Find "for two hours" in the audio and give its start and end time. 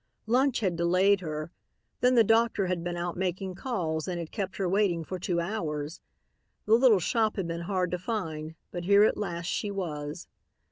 5.03-6.01